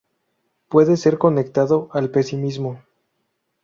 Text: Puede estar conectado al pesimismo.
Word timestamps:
Puede 0.67 0.93
estar 0.93 1.19
conectado 1.19 1.89
al 1.91 2.09
pesimismo. 2.09 2.81